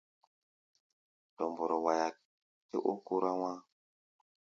[1.37, 2.07] Dɔmbɔrɔ waiá
[2.69, 3.59] tɛ ó kórá wá̧á̧.